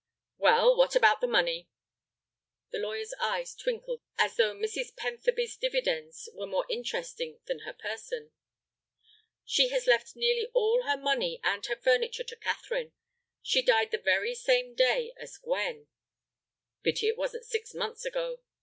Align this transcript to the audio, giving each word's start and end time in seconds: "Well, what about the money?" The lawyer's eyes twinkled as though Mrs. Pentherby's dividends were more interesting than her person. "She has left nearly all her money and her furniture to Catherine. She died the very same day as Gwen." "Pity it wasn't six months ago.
"Well, 0.39 0.75
what 0.75 0.95
about 0.95 1.21
the 1.21 1.27
money?" 1.27 1.69
The 2.71 2.79
lawyer's 2.79 3.13
eyes 3.19 3.53
twinkled 3.53 4.01
as 4.17 4.35
though 4.35 4.55
Mrs. 4.55 4.95
Pentherby's 4.95 5.55
dividends 5.57 6.27
were 6.33 6.47
more 6.47 6.65
interesting 6.71 7.39
than 7.45 7.59
her 7.59 7.73
person. 7.73 8.31
"She 9.45 9.67
has 9.67 9.85
left 9.85 10.15
nearly 10.15 10.47
all 10.55 10.81
her 10.85 10.97
money 10.97 11.39
and 11.43 11.63
her 11.67 11.75
furniture 11.75 12.23
to 12.23 12.35
Catherine. 12.35 12.93
She 13.43 13.61
died 13.61 13.91
the 13.91 13.99
very 13.99 14.33
same 14.33 14.73
day 14.73 15.13
as 15.17 15.37
Gwen." 15.37 15.87
"Pity 16.81 17.07
it 17.07 17.15
wasn't 17.15 17.45
six 17.45 17.75
months 17.75 18.03
ago. 18.03 18.39